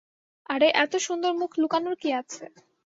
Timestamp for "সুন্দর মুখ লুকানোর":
1.07-1.95